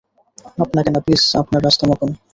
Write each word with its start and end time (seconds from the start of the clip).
আপনাকে 0.63 0.89
না, 0.91 0.99
প্লিজ 1.05 1.23
আপনার 1.41 1.61
রাস্তা 1.63 1.83
মাপুন। 1.89 2.09